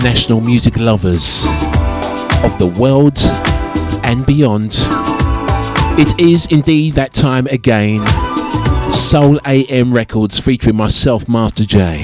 International 0.00 0.40
music 0.40 0.78
lovers 0.78 1.50
of 2.42 2.58
the 2.58 2.74
world 2.80 3.18
and 4.02 4.24
beyond. 4.24 4.72
It 6.00 6.18
is 6.18 6.46
indeed 6.50 6.94
that 6.94 7.12
time 7.12 7.46
again. 7.48 8.00
Soul 8.94 9.38
AM 9.46 9.92
Records 9.92 10.40
featuring 10.40 10.76
myself, 10.76 11.28
Master 11.28 11.66
J. 11.66 11.98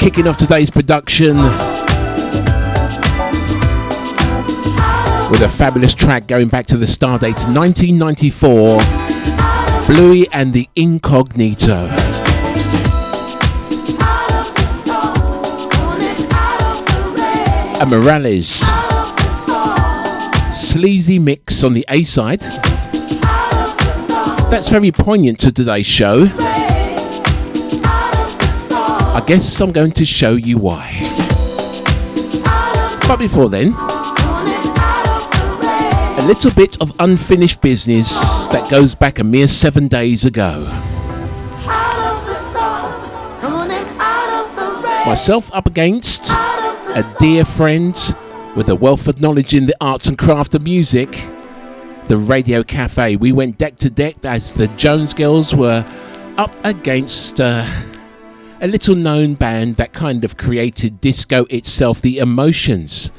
Kicking 0.00 0.26
off 0.26 0.36
today's 0.36 0.72
production 0.72 1.36
with 5.32 5.40
a 5.40 5.48
fabulous 5.48 5.94
track 5.94 6.26
going 6.26 6.48
back 6.48 6.66
to 6.66 6.76
the 6.76 6.86
star 6.86 7.18
date 7.18 7.40
1994 7.48 8.78
Bluey 9.86 10.28
and 10.30 10.52
the 10.52 10.68
Incognito. 10.76 11.86
A 17.80 17.86
Morales 17.88 18.46
sleazy 20.54 21.18
mix 21.18 21.64
on 21.64 21.72
the 21.72 21.86
A 21.88 22.02
side. 22.02 22.40
That's 24.50 24.68
very 24.68 24.92
poignant 24.92 25.40
to 25.40 25.50
today's 25.50 25.86
show. 25.86 26.26
I 29.14 29.24
guess 29.26 29.60
I'm 29.62 29.72
going 29.72 29.92
to 29.92 30.04
show 30.04 30.32
you 30.32 30.58
why. 30.58 30.90
But 33.08 33.18
before 33.18 33.48
then, 33.48 33.74
a 36.22 36.26
little 36.26 36.52
bit 36.52 36.80
of 36.80 36.92
unfinished 37.00 37.60
business 37.60 38.46
that 38.46 38.70
goes 38.70 38.94
back 38.94 39.18
a 39.18 39.24
mere 39.24 39.48
seven 39.48 39.88
days 39.88 40.24
ago. 40.24 40.68
Myself 45.04 45.52
up 45.52 45.66
against 45.66 46.30
a 46.30 47.02
dear 47.18 47.44
friend 47.44 47.96
with 48.54 48.68
a 48.68 48.76
wealth 48.76 49.08
of 49.08 49.20
knowledge 49.20 49.52
in 49.52 49.66
the 49.66 49.74
arts 49.80 50.06
and 50.06 50.16
craft 50.16 50.54
of 50.54 50.62
music, 50.62 51.10
the 52.06 52.16
Radio 52.16 52.62
Cafe. 52.62 53.16
We 53.16 53.32
went 53.32 53.58
deck 53.58 53.74
to 53.78 53.90
deck 53.90 54.24
as 54.24 54.52
the 54.52 54.68
Jones 54.68 55.14
Girls 55.14 55.56
were 55.56 55.84
up 56.36 56.52
against 56.62 57.40
uh, 57.40 57.66
a 58.60 58.68
little 58.68 58.94
known 58.94 59.34
band 59.34 59.74
that 59.74 59.92
kind 59.92 60.24
of 60.24 60.36
created 60.36 61.00
disco 61.00 61.46
itself, 61.46 62.00
the 62.00 62.18
Emotions. 62.18 63.10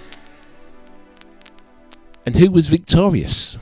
And 2.26 2.38
who 2.38 2.52
was 2.52 2.70
victorious? 2.70 3.60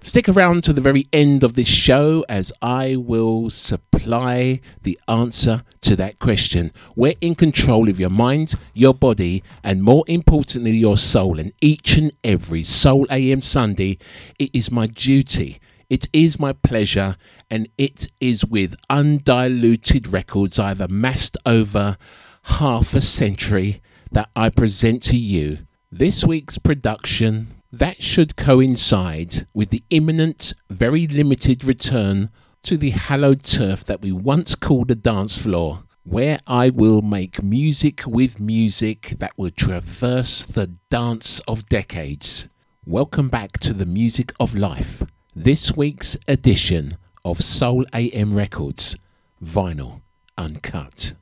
Stick 0.00 0.28
around 0.28 0.64
to 0.64 0.72
the 0.72 0.80
very 0.80 1.06
end 1.12 1.44
of 1.44 1.54
this 1.54 1.68
show 1.68 2.24
as 2.28 2.52
I 2.60 2.96
will 2.96 3.50
supply 3.50 4.60
the 4.82 4.98
answer 5.06 5.62
to 5.82 5.94
that 5.96 6.18
question. 6.18 6.72
We're 6.96 7.14
in 7.20 7.36
control 7.36 7.88
of 7.88 8.00
your 8.00 8.10
mind, 8.10 8.54
your 8.74 8.94
body, 8.94 9.44
and 9.62 9.82
more 9.82 10.04
importantly, 10.08 10.72
your 10.72 10.96
soul. 10.96 11.38
And 11.38 11.52
each 11.60 11.98
and 11.98 12.10
every 12.24 12.64
Soul 12.64 13.06
AM 13.10 13.42
Sunday, 13.42 13.96
it 14.38 14.50
is 14.52 14.72
my 14.72 14.86
duty, 14.86 15.58
it 15.88 16.08
is 16.12 16.40
my 16.40 16.52
pleasure, 16.54 17.16
and 17.48 17.68
it 17.78 18.08
is 18.20 18.44
with 18.44 18.74
undiluted 18.88 20.08
records 20.08 20.58
I've 20.58 20.80
amassed 20.80 21.36
over 21.46 21.96
half 22.44 22.94
a 22.94 23.00
century 23.00 23.80
that 24.10 24.30
I 24.34 24.48
present 24.48 25.02
to 25.04 25.16
you 25.16 25.58
this 25.92 26.24
week's 26.24 26.58
production 26.58 27.48
that 27.72 28.02
should 28.02 28.36
coincide 28.36 29.34
with 29.54 29.70
the 29.70 29.84
imminent, 29.90 30.54
very 30.68 31.06
limited 31.06 31.64
return 31.64 32.28
to 32.62 32.76
the 32.76 32.90
hallowed 32.90 33.42
turf 33.42 33.84
that 33.84 34.02
we 34.02 34.12
once 34.12 34.54
called 34.54 34.90
a 34.90 34.94
dance 34.94 35.40
floor, 35.40 35.84
where 36.02 36.40
I 36.46 36.70
will 36.70 37.00
make 37.00 37.42
music 37.42 38.02
with 38.06 38.40
music 38.40 39.14
that 39.18 39.32
will 39.36 39.50
traverse 39.50 40.44
the 40.44 40.66
dance 40.90 41.40
of 41.40 41.66
decades. 41.66 42.48
Welcome 42.84 43.28
back 43.28 43.52
to 43.60 43.72
the 43.72 43.86
music 43.86 44.32
of 44.40 44.56
life, 44.56 45.04
this 45.34 45.76
week's 45.76 46.18
edition 46.26 46.96
of 47.24 47.40
Soul 47.40 47.84
AM 47.94 48.34
Records, 48.34 48.96
vinyl 49.42 50.00
uncut. 50.36 51.14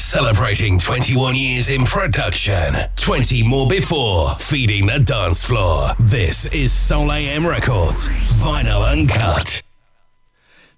Celebrating 0.00 0.78
21 0.78 1.36
years 1.36 1.68
in 1.68 1.84
production, 1.84 2.74
20 2.96 3.42
more 3.42 3.68
before, 3.68 4.34
feeding 4.36 4.86
the 4.86 4.98
dance 4.98 5.44
floor. 5.44 5.90
This 6.00 6.46
is 6.46 6.72
Soul 6.72 7.12
AM 7.12 7.46
Records, 7.46 8.08
vinyl 8.40 8.90
uncut. 8.90 9.60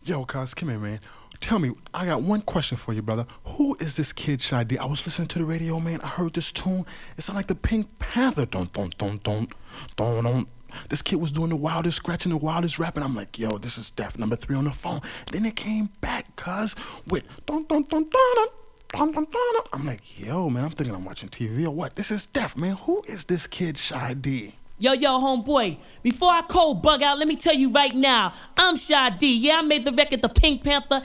Yo, 0.03 0.25
cuz, 0.25 0.55
come 0.55 0.71
here, 0.71 0.79
man. 0.81 0.99
Tell 1.39 1.61
me, 1.61 1.71
I 1.95 2.05
got 2.05 2.23
one 2.23 2.41
question 2.43 2.77
for 2.77 2.93
you, 2.93 3.01
brother. 3.01 3.25
Who 3.45 3.77
is 3.79 3.97
this 3.97 4.13
kid 4.13 4.41
Shy 4.41 4.67
I 4.81 4.85
was 4.87 5.07
listening 5.07 5.29
to 5.29 5.39
the 5.39 5.45
radio, 5.45 5.79
man. 5.79 6.01
I 6.01 6.09
heard 6.09 6.33
this 6.33 6.51
tune. 6.51 6.85
It 7.17 7.23
sounded 7.23 7.39
like 7.39 7.47
the 7.47 7.55
Pink 7.55 8.01
Panther. 8.01 8.45
Don't, 8.45 8.73
don't, 8.73 8.99
don't, 8.99 9.23
don't. 9.23 10.49
This 10.89 11.01
kid 11.01 11.21
was 11.21 11.31
doing 11.31 11.51
the 11.51 11.57
wildest 11.57 11.99
scratching, 11.99 12.33
the 12.33 12.39
wildest 12.39 12.81
rapping. 12.81 13.05
I'm 13.05 13.15
like, 13.15 13.39
yo, 13.39 13.57
this 13.57 13.79
is 13.79 13.89
Def 13.89 14.19
number 14.19 14.35
three 14.35 14.57
on 14.57 14.65
the 14.65 14.73
phone. 14.73 15.01
Then 15.31 15.47
it 15.47 15.55
came 15.55 15.91
back, 16.01 16.35
cuz, 16.35 16.75
with 17.07 17.23
don't, 17.47 17.69
don't, 17.69 17.89
don't, 17.89 18.11
don't. 18.11 18.53
I'm 18.95 19.87
like, 19.87 20.19
yo, 20.19 20.51
man, 20.51 20.65
I'm 20.65 20.71
thinking 20.71 20.95
I'm 20.95 21.05
watching 21.05 21.31
TV 21.31 21.65
or 21.65 21.71
what? 21.71 21.95
This 21.95 22.11
is 22.11 22.27
Def, 22.27 22.57
man. 22.57 22.77
Who 22.77 23.03
is 23.09 23.25
this 23.25 23.47
kid, 23.47 23.79
Shy 23.79 24.15
D? 24.15 24.55
Yo, 24.79 24.93
yo, 24.93 25.19
homeboy, 25.21 25.79
before 26.03 26.31
I 26.31 26.43
cold 26.43 26.83
bug 26.83 27.03
out, 27.03 27.19
let 27.19 27.29
me 27.29 27.37
tell 27.37 27.55
you 27.55 27.71
right 27.71 27.95
now, 27.95 28.33
I'm 28.57 28.77
Shy 28.77 29.11
D. 29.11 29.39
Yeah, 29.39 29.61
I 29.61 29.63
made 29.63 29.85
the 29.85 29.93
record 29.93 30.23
The 30.23 30.29
Pink 30.29 30.65
Panther 30.65 31.03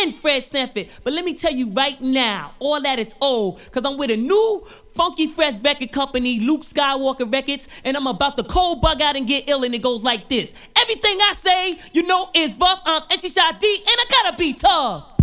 and 0.00 0.14
Fred 0.14 0.42
Sanford. 0.42 0.88
But 1.04 1.12
let 1.12 1.24
me 1.24 1.32
tell 1.32 1.52
you 1.52 1.70
right 1.72 2.00
now, 2.00 2.52
all 2.58 2.80
that 2.82 2.98
is 2.98 3.14
old, 3.20 3.60
because 3.64 3.90
I'm 3.90 3.96
with 3.98 4.10
a 4.10 4.16
new 4.16 4.62
funky 4.94 5.26
fresh 5.26 5.54
record 5.62 5.92
company, 5.92 6.40
Luke 6.40 6.62
Skywalker 6.62 7.32
Records, 7.32 7.68
and 7.84 7.96
I'm 7.96 8.06
about 8.06 8.36
to 8.36 8.42
cold 8.42 8.82
bug 8.82 9.00
out 9.00 9.16
and 9.16 9.26
get 9.26 9.48
ill, 9.48 9.64
and 9.64 9.74
it 9.74 9.82
goes 9.82 10.02
like 10.02 10.28
this. 10.28 10.54
Everything 10.76 11.18
I 11.22 11.32
say, 11.32 11.78
you 11.94 12.02
know, 12.02 12.28
is 12.34 12.52
buff. 12.54 12.82
I'm 12.84 13.02
Etchy 13.02 13.32
Shy 13.32 13.58
D, 13.58 13.76
and 13.76 13.86
I 13.88 14.04
gotta 14.10 14.36
be 14.36 14.52
tough. 14.54 15.19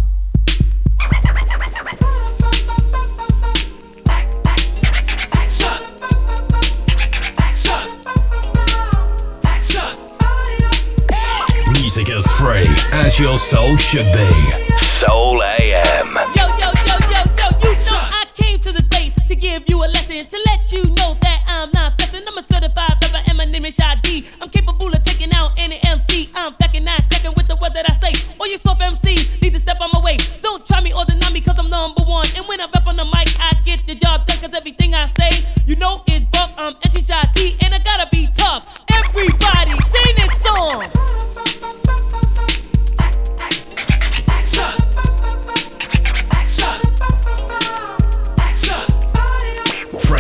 Your 13.20 13.38
soul 13.38 13.76
should 13.78 14.06
be. 14.14 14.78
Soul 14.78 15.42
AM. 15.42 16.10
Yo, 16.36 16.48
yo, 16.48 16.70
yo, 16.86 16.96
yo, 17.10 17.22
yo, 17.36 17.48
you 17.64 17.74
know 17.86 17.98
I 17.98 18.26
came 18.36 18.60
to 18.60 18.72
the 18.72 18.86
place 18.92 19.14
to 19.28 19.36
give 19.36 19.64
you 19.68 19.84
a 19.84 19.88
lesson, 19.88 20.26
to 20.26 20.40
let 20.46 20.72
you 20.72 20.84
know 20.94 21.18
that 21.22 21.44
I'm 21.48 21.72
not 21.72 21.97
flexing. 22.18 22.34
I'm 22.34 22.38
a 22.38 22.44
certified 22.44 22.98
rapper, 23.02 23.24
and 23.30 23.38
my 23.38 23.46
name 23.46 23.66
is 23.66 23.76
Shy 23.76 23.96
D. 24.02 24.26
I'm 24.42 24.50
capable 24.50 24.88
of 24.88 25.04
taking 25.04 25.32
out 25.34 25.54
any 25.58 25.80
MC. 25.86 26.30
I'm 26.36 26.54
fucking 26.54 26.84
not 26.84 27.10
checking 27.12 27.34
with 27.36 27.48
the 27.48 27.56
word 27.56 27.74
that 27.74 27.90
I 27.90 27.94
say. 27.94 28.14
All 28.40 28.48
you 28.48 28.58
soft 28.58 28.82
MCs 28.82 29.42
need 29.42 29.54
to 29.54 29.60
step 29.60 29.80
on 29.82 29.90
my 29.94 30.02
way. 30.02 30.18
Don't 30.42 30.66
try 30.66 30.82
me 30.82 30.94
or 30.94 31.06
deny 31.06 31.30
me, 31.32 31.42
cause 31.42 31.58
I'm 31.58 31.70
number 31.70 32.04
one. 32.04 32.28
And 32.36 32.46
when 32.48 32.60
I 32.62 32.68
rap 32.74 32.88
on 32.88 32.96
the 32.98 33.06
mic, 33.06 33.28
I 33.40 33.54
get 33.66 33.86
the 33.86 33.96
job 33.96 34.26
done, 34.26 34.38
cause 34.38 34.54
everything 34.56 34.94
I 34.94 35.06
say, 35.06 35.46
you 35.66 35.76
know 35.76 36.04
is 36.08 36.24
buff. 36.26 36.54
I'm 36.58 36.74
Shy 36.74 37.24
D, 37.34 37.56
and 37.62 37.74
I 37.74 37.80
gotta 37.80 38.08
be 38.12 38.28
tough. 38.34 38.84
Everybody 38.92 39.72
sing 39.72 40.16
this 40.18 40.42
song. 40.42 40.92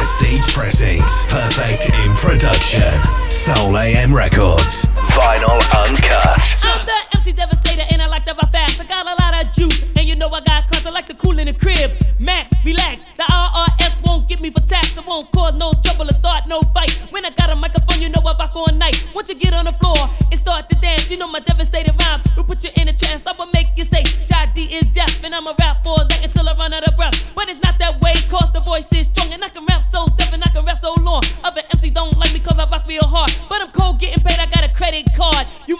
Prestige 0.07 0.55
Pressings. 0.55 1.25
Perfect 1.27 1.91
in 1.91 2.13
production. 2.15 2.87
Soul 3.29 3.75
AM 3.75 4.15
Records. 4.15 4.85
Vinyl 5.11 5.59
uncut. 5.83 6.39
I'm 6.63 6.85
the 6.87 7.17
MC 7.17 7.33
Devastator 7.33 7.83
and 7.91 8.01
I 8.01 8.07
like 8.07 8.23
to 8.23 8.33
rap 8.33 8.49
fast. 8.53 8.79
I 8.79 8.85
got 8.85 9.03
a 9.05 9.15
lot 9.21 9.35
of 9.35 9.51
juice 9.51 9.83
and 9.83 10.07
you 10.07 10.15
know 10.15 10.29
I 10.29 10.39
got 10.39 10.65
class. 10.67 10.85
I 10.85 10.91
like 10.91 11.07
to 11.07 11.15
cool 11.17 11.37
in 11.39 11.47
the 11.47 11.53
crib. 11.53 11.91
Max, 12.19 12.53
relax. 12.63 13.09
The 13.19 13.23
IRS 13.23 13.86
won't 14.07 14.27
get 14.27 14.39
me 14.41 14.49
for 14.49 14.61
tax. 14.61 14.97
I 14.97 15.01
won't 15.01 15.29
cause 15.31 15.55
no 15.55 15.73
trouble 15.83 16.09
or 16.09 16.15
start 16.15 16.47
no 16.47 16.61
fight. 16.73 16.91
When 17.11 17.25
I 17.25 17.29
got 17.31 17.49
a 17.49 17.55
microphone, 17.55 18.01
you 18.01 18.09
know 18.09 18.21
I 18.25 18.33
rock 18.39 18.55
all 18.55 18.71
night. 18.73 18.95
Once 19.13 19.29
you 19.29 19.35
get 19.35 19.53
on 19.53 19.65
the 19.65 19.75
floor 19.75 19.97
and 20.31 20.39
start 20.39 20.69
to 20.69 20.75
dance, 20.79 21.11
you 21.11 21.17
know 21.17 21.27
my 21.27 21.39
devastating 21.39 21.95
rhyme 21.97 22.21
will 22.35 22.43
put 22.45 22.63
you 22.63 22.71
in 22.75 22.87
a 22.87 22.93
trance. 22.93 23.27
I 23.27 23.33
will 23.37 23.51
make 23.53 23.67
you 23.75 23.83
say, 23.83 24.03
Shy 24.03 24.45
D 24.55 24.63
is 24.71 24.87
deaf 24.87 25.23
and 25.23 25.35
I'ma 25.35 25.53
rap 25.59 25.85
all 25.85 26.03
that 26.07 26.23
until 26.23 26.47
I 26.47 26.53
run 26.55 26.73
out 26.73 26.87
of 26.87 26.95
breath. 26.95 27.15
But 27.35 27.49
it's 27.49 27.61
not 27.61 27.77
that 27.79 27.99
way, 28.01 28.13
cause 28.31 28.49
the 28.53 28.61
voice 28.61 28.91
is 28.93 29.07
strong 29.07 29.33
and 29.33 29.43
I 29.43 29.49
can 29.49 29.65
rap 29.65 29.83
so 29.83 30.07
deaf 30.17 30.33
and 30.33 30.43
I 30.43 30.47
can 30.47 30.65
rap 30.65 30.79
so 30.79 30.95
long. 31.03 31.21
Other 31.43 31.61
MCs 31.61 31.93
don't 31.93 32.17
like 32.17 32.33
me 32.33 32.39
cause 32.39 32.57
I 32.57 32.65
rock 32.69 32.87
real 32.87 33.05
hard. 33.05 33.31
But 33.49 33.61
I'm 33.61 33.71
cold 33.71 33.99
getting 33.99 34.23
paid, 34.23 34.39
I 34.39 34.47
got 34.47 34.63
a 34.63 34.71
credit 34.73 35.09
card. 35.15 35.45
You 35.67 35.76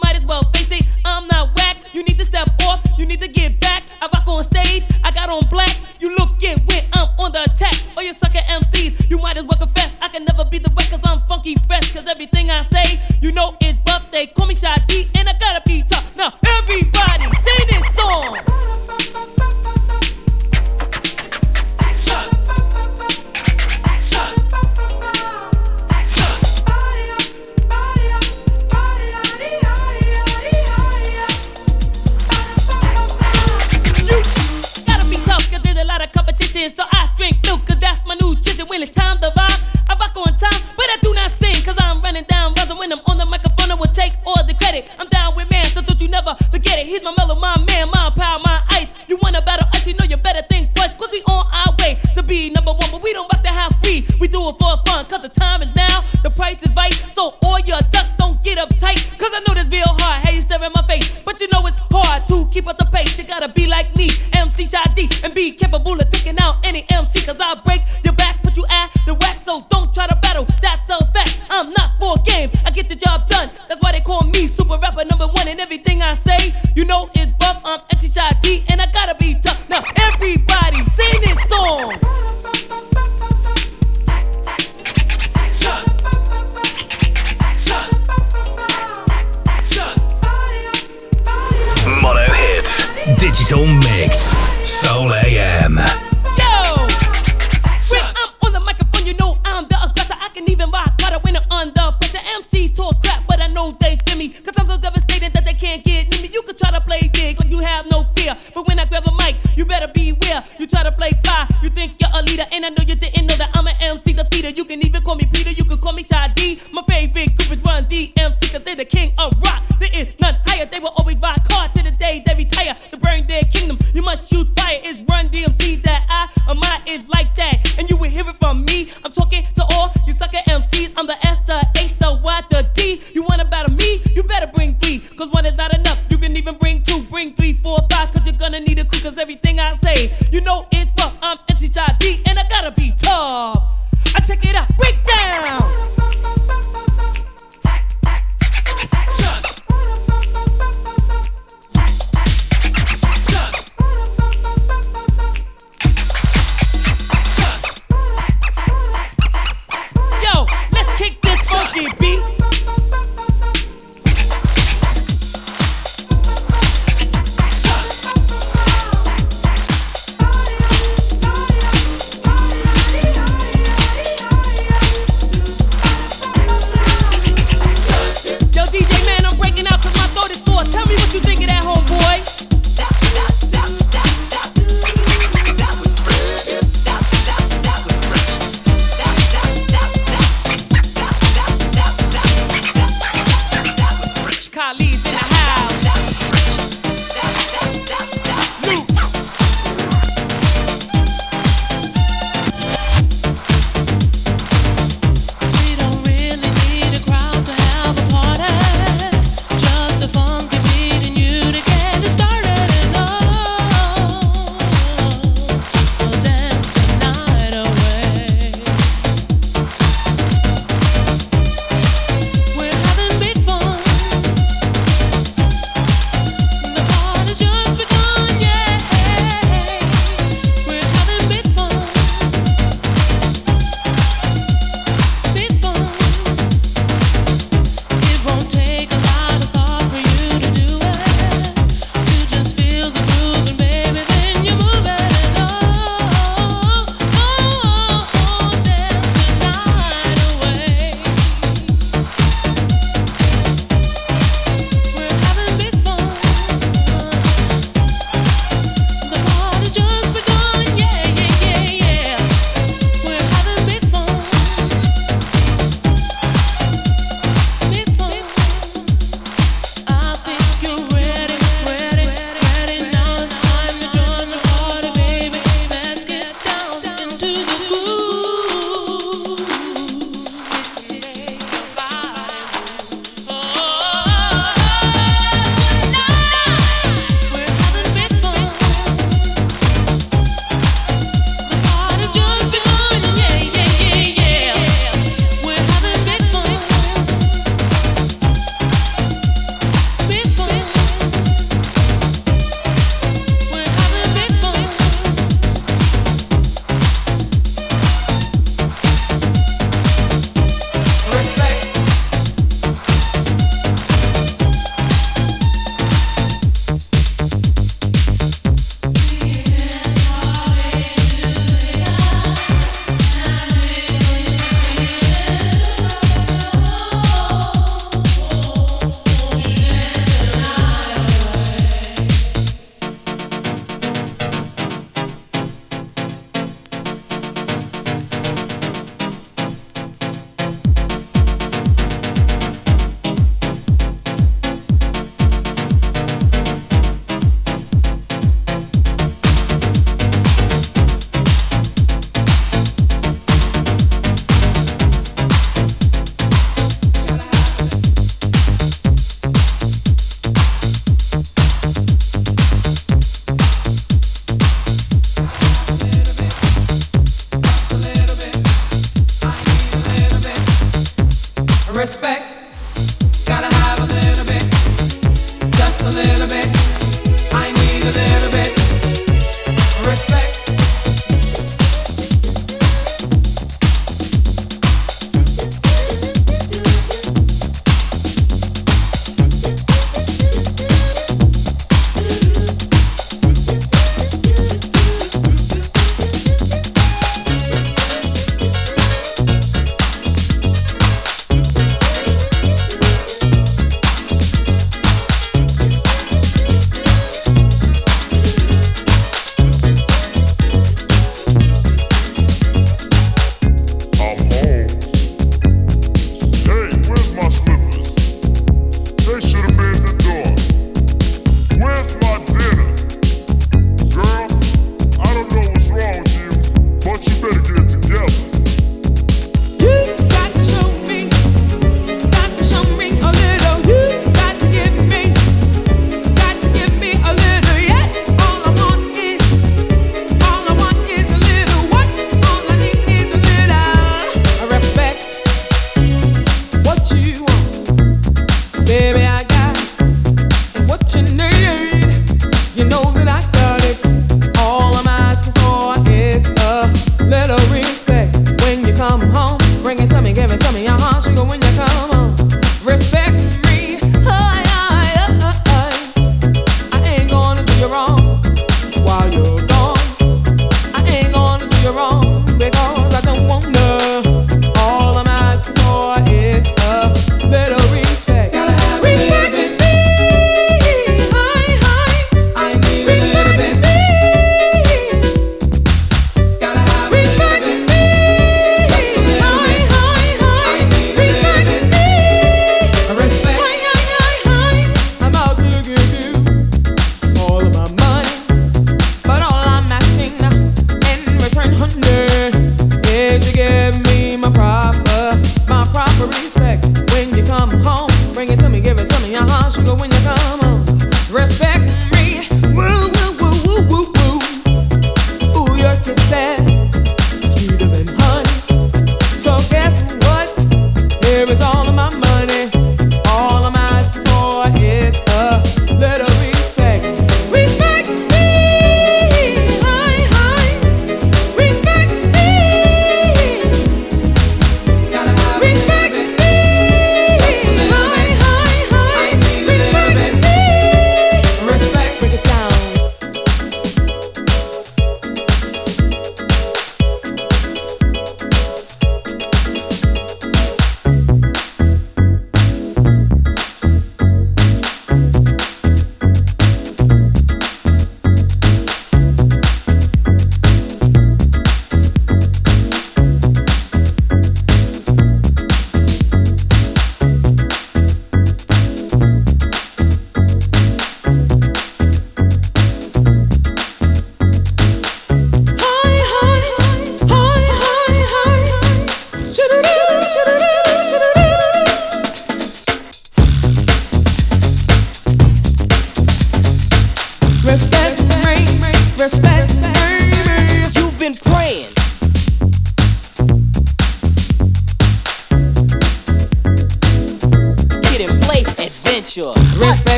crew. 138.88 139.00
Cause 139.00 139.18
everything 139.18 139.47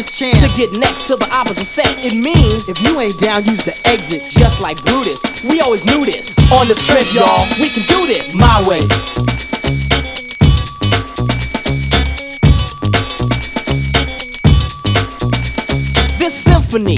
chance. 0.00 0.40
To 0.40 0.48
get 0.56 0.72
next 0.78 1.06
to 1.08 1.16
the 1.16 1.28
opposite 1.34 1.68
sex, 1.68 2.04
it 2.04 2.14
means 2.14 2.68
if 2.68 2.80
you 2.80 2.98
ain't 2.98 3.18
down, 3.18 3.44
use 3.44 3.64
the 3.64 3.76
exit. 3.84 4.24
Just 4.24 4.60
like 4.60 4.82
Brutus, 4.84 5.20
we 5.44 5.60
always 5.60 5.84
knew 5.84 6.06
this. 6.06 6.38
On 6.52 6.66
the 6.66 6.74
strip, 6.74 7.04
y'all, 7.12 7.44
we 7.60 7.68
can 7.68 7.84
do 7.84 8.06
this 8.06 8.32
my 8.34 8.64
way. 8.66 9.51
Symphony 16.72 16.96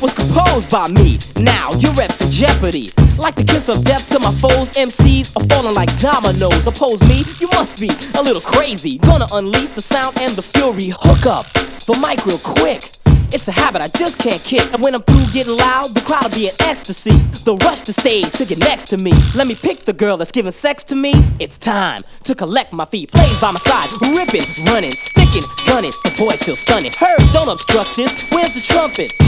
was 0.00 0.14
composed 0.14 0.70
by 0.70 0.88
me. 0.88 1.18
Now 1.36 1.70
your 1.78 1.92
reps 1.92 2.24
in 2.24 2.30
jeopardy. 2.30 2.90
Like 3.18 3.34
the 3.34 3.44
kiss 3.44 3.68
of 3.68 3.84
death 3.84 4.08
to 4.08 4.18
my 4.18 4.30
foes, 4.30 4.72
MCs 4.72 5.36
are 5.36 5.44
falling 5.44 5.74
like 5.74 5.94
dominoes. 5.98 6.66
Oppose 6.66 7.00
me, 7.02 7.22
you 7.38 7.48
must 7.48 7.78
be 7.78 7.90
a 8.18 8.22
little 8.22 8.40
crazy. 8.40 8.98
Gonna 8.98 9.26
unleash 9.32 9.70
the 9.70 9.82
sound 9.82 10.16
and 10.20 10.32
the 10.32 10.42
fury. 10.42 10.92
Hook 10.92 11.26
up 11.26 11.46
the 11.84 11.98
mic 12.00 12.24
real 12.24 12.38
quick. 12.38 12.99
It's 13.32 13.46
a 13.46 13.52
habit 13.52 13.80
I 13.80 13.88
just 13.88 14.18
can't 14.18 14.42
kick. 14.42 14.72
And 14.72 14.82
when 14.82 14.94
I'm 14.94 15.02
through 15.02 15.26
getting 15.32 15.56
loud, 15.56 15.94
the 15.94 16.00
crowd'll 16.00 16.30
be 16.30 16.48
in 16.48 16.54
ecstasy. 16.60 17.14
They'll 17.44 17.58
rush 17.58 17.82
the 17.82 17.92
stage 17.92 18.30
to 18.32 18.44
get 18.44 18.58
next 18.58 18.86
to 18.90 18.96
me. 18.96 19.12
Let 19.36 19.46
me 19.46 19.54
pick 19.54 19.86
the 19.86 19.92
girl 19.92 20.16
that's 20.16 20.32
giving 20.32 20.50
sex 20.50 20.82
to 20.84 20.96
me. 20.96 21.14
It's 21.38 21.56
time 21.56 22.02
to 22.24 22.34
collect 22.34 22.72
my 22.72 22.84
feet. 22.84 23.12
Plays 23.12 23.40
by 23.40 23.52
my 23.52 23.60
side, 23.60 23.88
ripping, 24.02 24.46
running, 24.66 24.92
sticking, 24.92 25.46
gunning. 25.66 25.92
The 26.02 26.14
boy's 26.18 26.40
still 26.40 26.56
stunning. 26.56 26.92
Heard, 26.92 27.22
don't 27.32 27.48
obstruct 27.48 27.96
this. 27.96 28.10
Where's 28.30 28.54
the 28.54 28.62
trumpets? 28.66 29.18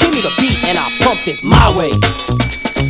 Give 0.00 0.10
me 0.10 0.20
the 0.20 0.32
beat 0.40 0.56
and 0.64 0.78
I'll 0.78 0.94
pump 1.04 1.20
this 1.24 1.44
my 1.44 1.68
way. 1.76 2.89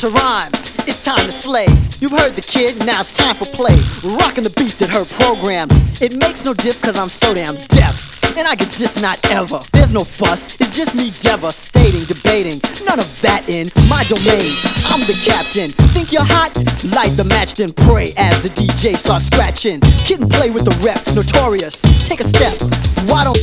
To 0.00 0.08
rhyme. 0.08 0.48
It's 0.88 1.04
time 1.04 1.26
to 1.26 1.32
slay. 1.32 1.68
You've 2.00 2.16
heard 2.16 2.32
the 2.32 2.40
kid, 2.40 2.72
now 2.88 3.04
it's 3.04 3.12
time 3.12 3.36
for 3.36 3.44
play. 3.52 3.76
Rocking 4.16 4.48
the 4.48 4.54
beat 4.56 4.72
that 4.80 4.88
her 4.88 5.04
programs. 5.20 5.76
It 6.00 6.16
makes 6.16 6.40
no 6.40 6.54
diff 6.54 6.80
cause 6.80 6.96
I'm 6.96 7.12
so 7.12 7.34
damn 7.36 7.52
deaf. 7.68 8.16
And 8.32 8.48
I 8.48 8.56
get 8.56 8.72
this 8.72 8.96
not 9.02 9.20
ever. 9.28 9.60
There's 9.76 9.92
no 9.92 10.00
fuss, 10.00 10.56
it's 10.56 10.72
just 10.72 10.96
me 10.96 11.12
devastating, 11.20 12.08
debating. 12.08 12.64
None 12.88 12.96
of 12.96 13.12
that 13.20 13.44
in 13.52 13.68
my 13.92 14.00
domain. 14.08 14.48
I'm 14.88 15.04
the 15.04 15.20
captain. 15.20 15.68
Think 15.92 16.16
you're 16.16 16.24
hot? 16.24 16.56
Light 16.96 17.12
the 17.20 17.28
match, 17.28 17.60
then 17.60 17.68
pray 17.84 18.16
as 18.16 18.40
the 18.40 18.48
DJ 18.56 18.96
starts 18.96 19.28
scratching. 19.28 19.84
Kid 20.08 20.24
'n 20.24 20.32
Play 20.32 20.48
with 20.48 20.64
the 20.64 20.72
rep, 20.80 20.96
notorious. 21.12 21.84
Take 22.08 22.24
a 22.24 22.28
step. 22.28 22.56
Why 23.04 23.28
don't 23.28 23.36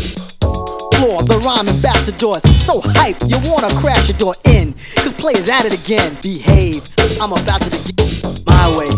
floor, 0.97 1.21
the 1.23 1.37
rhyme 1.45 1.67
ambassadors. 1.69 2.41
So 2.61 2.81
hype, 2.97 3.17
you 3.29 3.37
wanna 3.49 3.69
crash 3.77 4.09
your 4.09 4.17
door 4.17 4.35
in. 4.45 4.73
Cause 4.95 5.13
players 5.13 5.47
at 5.49 5.65
it 5.65 5.73
again. 5.73 6.17
Behave, 6.21 6.81
I'm 7.21 7.31
about 7.31 7.61
to 7.61 7.69
begin 7.69 8.17
my 8.49 8.65
way. 8.77 8.89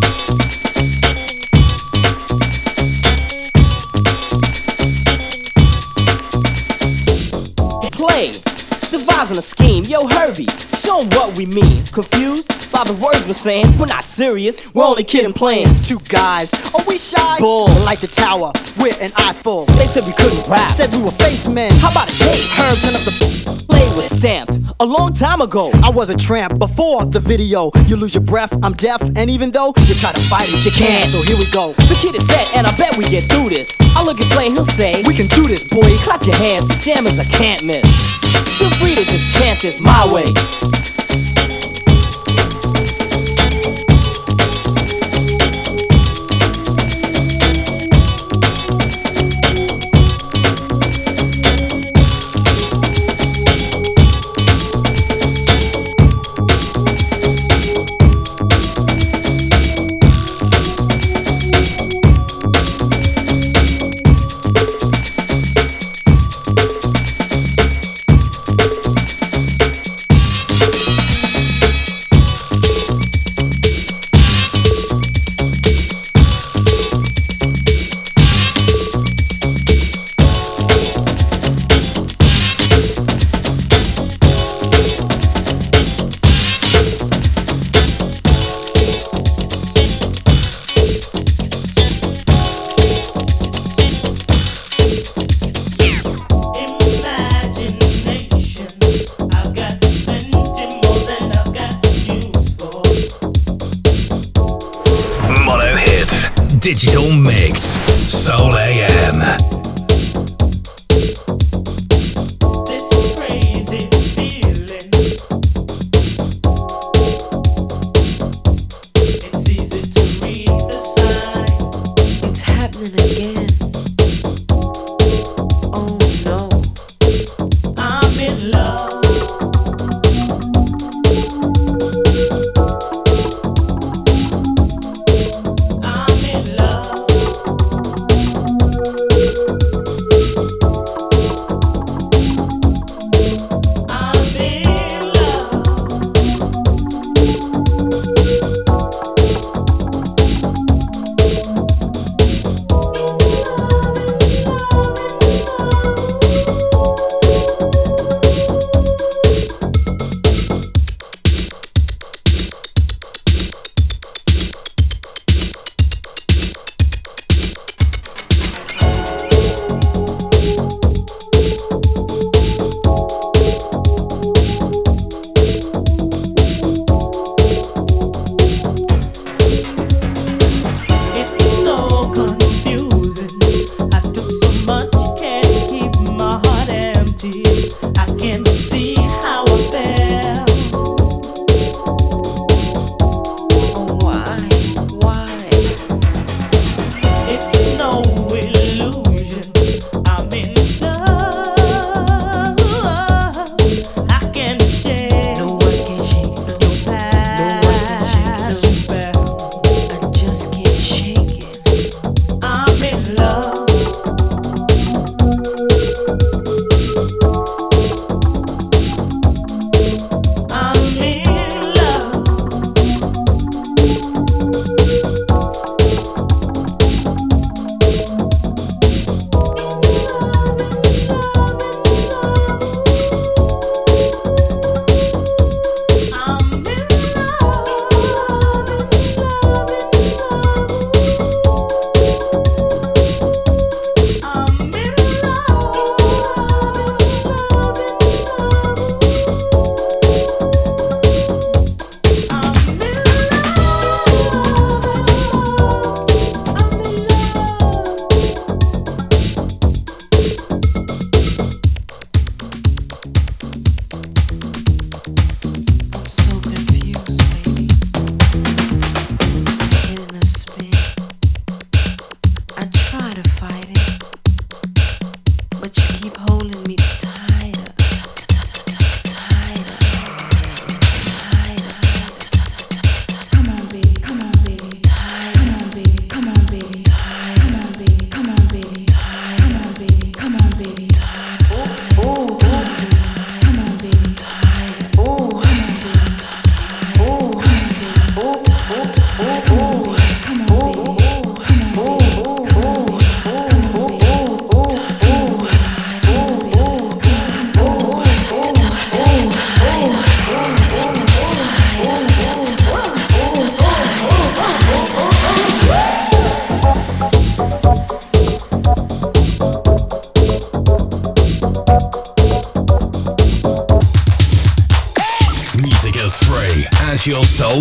Play, 7.92 8.32
devising 8.90 9.38
a 9.38 9.42
scheme. 9.42 9.84
Yo, 9.84 10.08
Hurby, 10.08 10.48
show 10.74 11.02
'em 11.02 11.10
what 11.12 11.36
we 11.36 11.46
mean. 11.46 11.84
Confused 11.92 12.48
by 12.80 12.86
the 12.86 13.04
words 13.04 13.28
we're 13.28 13.34
saying? 13.34 13.66
We're 13.78 13.88
not 13.88 14.06
serious, 14.06 14.74
we're 14.74 14.86
only 14.86 15.04
kidding 15.04 15.34
playing. 15.34 15.68
Two 15.84 16.00
guys, 16.08 16.54
are 16.74 16.84
we 16.88 16.98
shy? 16.98 17.40
Bull. 17.40 17.68
Like 17.84 18.00
the 18.00 18.08
tower, 18.08 18.54
with 18.80 18.96
an 19.02 19.10
an 19.10 19.12
eyeful. 19.18 19.66
They 19.76 19.88
said 19.88 20.06
we 20.06 20.14
couldn't 20.14 20.48
rap. 20.48 20.70
Said 20.70 20.94
we 20.96 21.04
were 21.04 21.12
face 21.12 21.48
men. 21.50 21.72
How 21.84 21.92
about 21.92 22.10
a 22.10 22.16
tape? 22.16 22.40
Herb, 22.56 22.78
turn 22.80 22.96
up 22.96 23.04
the 23.04 23.66
play 23.68 23.88
was 23.96 24.10
stamped 24.10 24.60
a 24.80 24.86
long 24.86 25.12
time 25.12 25.42
ago. 25.42 25.72
I 25.84 25.90
was 25.90 26.10
a 26.10 26.16
tramp 26.16 26.58
before 26.58 27.06
the 27.06 27.20
video. 27.20 27.72
You 27.88 27.98
lose 27.98 28.14
your 28.16 28.24
breath, 28.24 28.56
I'm 28.64 28.74
deaf, 28.74 29.02
and 29.02 29.30
even 29.30 29.52
though 29.52 29.74
you 29.88 29.96
try 29.96 30.12
to 30.12 30.22
fight 30.32 30.48
it, 30.48 30.64
you 30.64 30.72
can't. 30.72 31.04
So 31.10 31.20
here 31.22 31.36
we 31.36 31.50
go. 31.52 31.74
The 31.74 31.98
kid 32.00 32.16
is 32.16 32.26
set, 32.28 32.48
and 32.56 32.66
I 32.66 32.76
bet 32.78 32.96
we 32.98 33.04
get 33.10 33.24
through 33.28 33.50
this. 33.50 33.76
I 33.96 34.04
look 34.04 34.22
at 34.22 34.32
Blaine, 34.32 34.54
he'll 34.54 34.64
say, 34.64 35.04
We 35.04 35.16
can 35.16 35.28
do 35.28 35.48
this, 35.48 35.68
boy. 35.68 35.92
Clap 36.08 36.26
your 36.26 36.36
hands, 36.36 36.68
this 36.68 36.86
jam 36.86 37.06
is 37.06 37.20
a 37.20 37.28
can't 37.38 37.66
miss. 37.66 37.84
Feel 38.58 38.72
free 38.80 38.96
to 38.96 39.04
just 39.04 39.36
chant 39.38 39.60
this 39.62 39.80
my 39.80 40.08
way. 40.14 40.32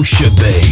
Should 0.03 0.37
be. 0.37 0.68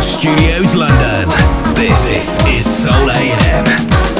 Studios 0.00 0.74
London. 0.74 1.28
This 1.74 2.10
is 2.46 2.64
Soul 2.64 3.10
AM. 3.10 4.19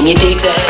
Can 0.00 0.06
you 0.08 0.14
dig 0.14 0.38
that? 0.38 0.69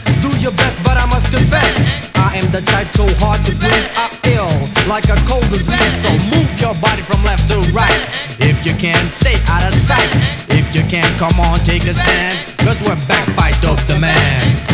Do 0.21 0.29
your 0.37 0.53
best, 0.53 0.77
but 0.83 0.97
I 0.97 1.05
must 1.09 1.33
confess, 1.33 1.81
I 2.15 2.37
am 2.37 2.45
the 2.51 2.61
type 2.61 2.87
so 2.93 3.09
hard 3.17 3.41
to 3.45 3.53
please. 3.57 3.89
I 3.97 4.05
ill 4.37 4.53
like 4.87 5.09
a 5.09 5.17
cold 5.25 5.49
disease, 5.49 5.93
so 5.97 6.09
move 6.29 6.51
your 6.61 6.77
body 6.77 7.01
from 7.01 7.25
left 7.25 7.49
to 7.49 7.57
right. 7.73 8.01
If 8.37 8.65
you 8.65 8.73
can, 8.77 9.01
stay 9.09 9.37
out 9.49 9.65
of 9.65 9.73
sight. 9.73 10.11
If 10.53 10.75
you 10.75 10.83
can, 10.85 11.09
come 11.17 11.39
on, 11.39 11.57
take 11.65 11.83
a 11.89 11.93
stand. 11.93 12.37
Cause 12.61 12.81
we're 12.85 13.01
back 13.07 13.25
by 13.35 13.49
Dope 13.65 13.81
the 13.89 13.97
Man. 13.99 14.70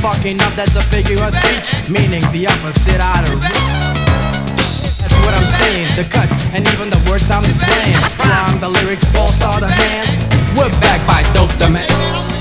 Fucking 0.00 0.40
up, 0.40 0.54
that's 0.54 0.76
a 0.76 0.82
figure 0.82 1.20
of 1.22 1.32
speech, 1.32 1.68
meaning 1.88 2.24
the 2.32 2.48
opposite 2.48 3.00
out 3.00 3.28
of 3.28 3.40
That's 3.40 5.18
what 5.20 5.34
I'm 5.36 5.48
saying, 5.48 5.88
the 5.96 6.08
cuts 6.08 6.40
and 6.56 6.64
even 6.72 6.88
the 6.88 7.00
words 7.10 7.30
I'm 7.30 7.42
displaying. 7.42 8.00
From 8.16 8.60
the 8.60 8.68
lyrics, 8.68 9.08
all 9.16 9.28
star 9.28 9.60
the 9.60 9.68
hands. 9.68 10.24
We're 10.56 10.72
back 10.80 11.04
by 11.06 11.22
Dope 11.32 11.52
the 11.60 12.39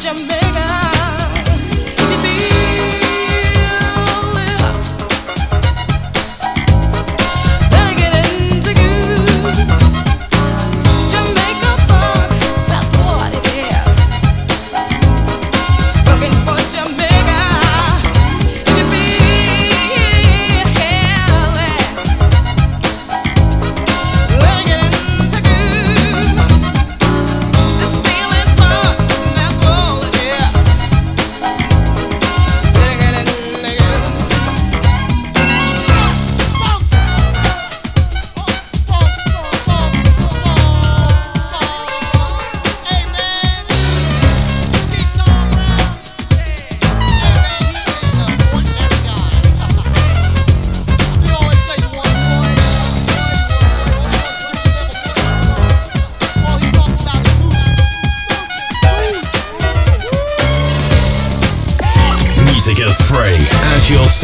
Jamaica. 0.00 0.79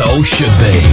Soul 0.06 0.22
should 0.22 0.58
be. 0.60 0.85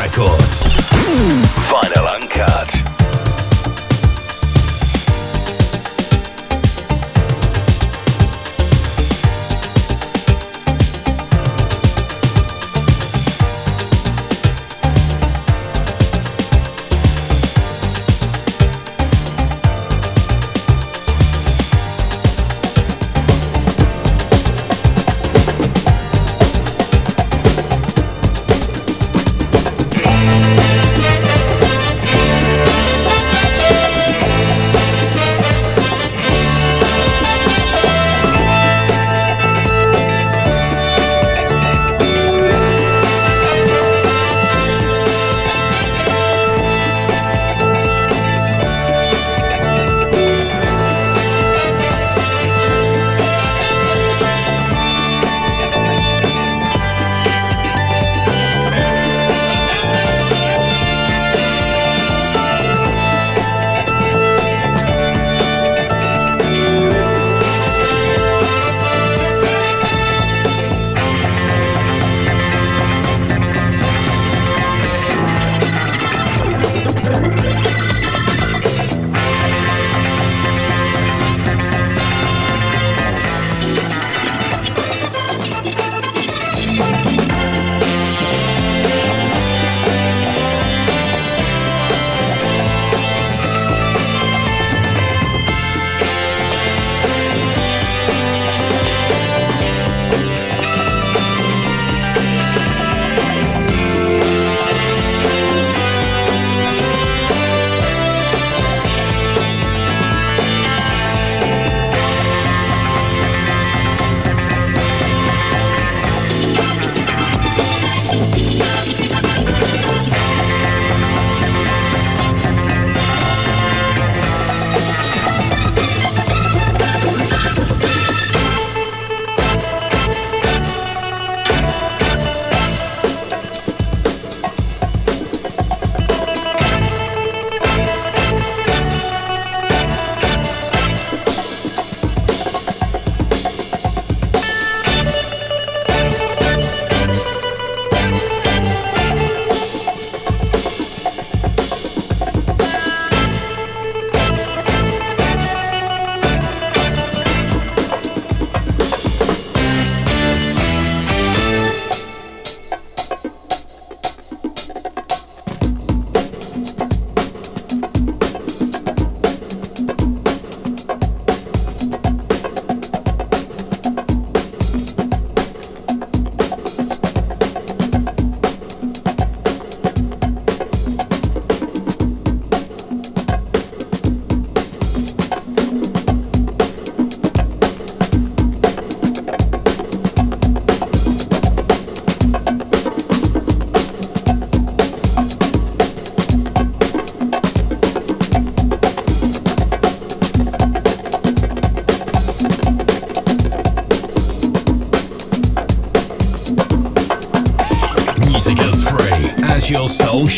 Records. 0.00 0.72
Hmm. 0.88 1.42
Vinyl 1.68 2.06
Uncut. 2.08 2.79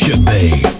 Should 0.03 0.25
be. 0.25 0.72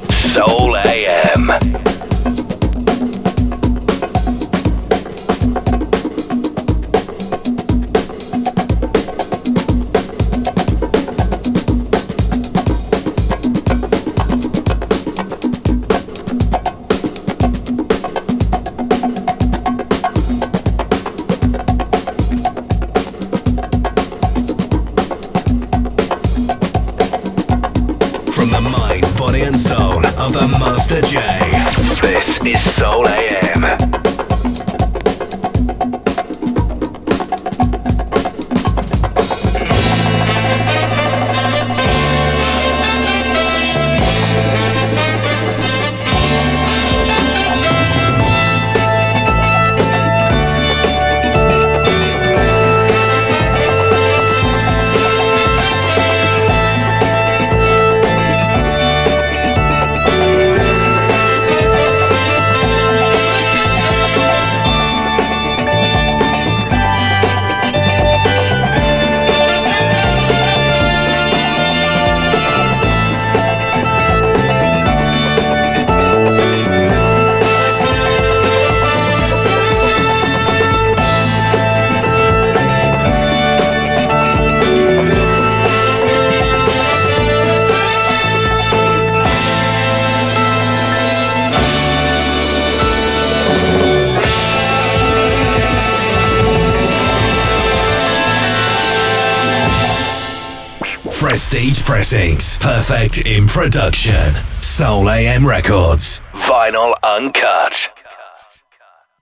Perfect 102.04 103.26
in 103.26 103.48
production. 103.48 104.34
Soul 104.62 105.10
AM 105.10 105.48
Records. 105.48 106.20
Vinyl 106.34 106.94
Uncut. 107.02 107.90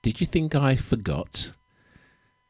Did 0.01 0.19
you 0.19 0.25
think 0.25 0.55
I 0.55 0.75
forgot? 0.77 1.53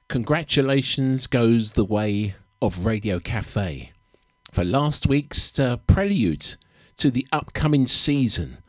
Congratulations 0.07 1.27
goes 1.27 1.73
the 1.73 1.83
way 1.83 2.35
of 2.61 2.85
Radio 2.85 3.19
Cafe 3.19 3.91
for 4.53 4.63
last 4.63 5.05
week's 5.05 5.59
uh, 5.59 5.75
prelude 5.75 6.55
to 6.95 7.11
the 7.11 7.27
upcoming 7.33 7.85
season 7.85 8.59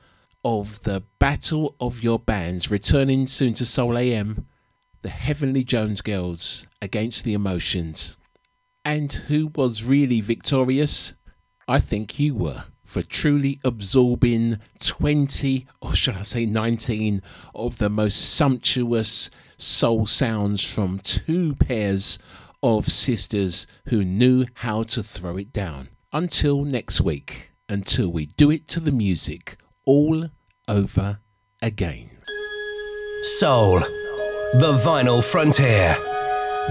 of 0.45 0.83
the 0.83 1.05
Battle 1.21 1.77
of 1.79 2.03
Your 2.03 2.19
Bands, 2.19 2.73
returning 2.73 3.29
soon 3.29 3.55
to 3.55 3.65
Soul 3.65 3.97
AM, 3.97 4.49
the 5.03 5.11
Heavenly 5.11 5.63
Jones 5.63 6.01
Girls 6.01 6.67
against 6.83 7.23
the 7.23 7.35
Emotions. 7.35 8.17
And 8.85 9.13
who 9.13 9.53
was 9.55 9.85
really 9.85 10.21
victorious? 10.21 11.15
I 11.73 11.79
think 11.79 12.21
you 12.21 12.35
were 12.35 12.65
for 12.85 13.01
truly 13.01 13.59
absorbing 13.65 14.59
20, 14.83 15.67
or 15.81 15.95
should 15.95 16.17
I 16.17 16.23
say 16.23 16.45
19, 16.45 17.23
of 17.55 17.79
the 17.79 17.89
most 17.89 18.35
sumptuous 18.35 19.31
soul 19.57 20.05
sounds 20.05 20.63
from 20.63 20.99
two 20.99 21.55
pairs 21.55 22.19
of 22.63 22.85
sisters 22.85 23.67
who 23.87 24.05
knew 24.05 24.45
how 24.57 24.83
to 24.83 25.03
throw 25.03 25.39
it 25.39 25.51
down. 25.51 25.89
Until 26.13 26.67
next 26.67 27.01
week, 27.01 27.53
until 27.71 28.13
we 28.13 28.27
do 28.27 28.51
it 28.51 28.69
to 28.69 28.81
the 28.81 28.93
music 28.93 29.57
all 29.87 30.29
over 30.69 31.21
again. 31.63 32.11
Soul, 33.39 33.79
the 33.79 34.79
vinyl 34.85 35.25
frontier. 35.25 35.97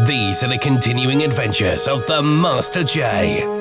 These 0.06 0.44
are 0.44 0.50
the 0.50 0.60
continuing 0.62 1.24
adventures 1.24 1.88
of 1.88 2.06
the 2.06 2.22
Master 2.22 2.84
J 2.84 3.61